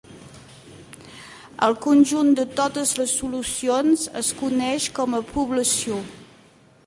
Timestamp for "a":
5.19-5.23